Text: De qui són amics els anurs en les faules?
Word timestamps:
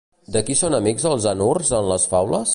De 0.35 0.41
qui 0.47 0.55
són 0.61 0.77
amics 0.77 1.05
els 1.11 1.27
anurs 1.35 1.71
en 1.83 1.91
les 1.93 2.09
faules? 2.15 2.49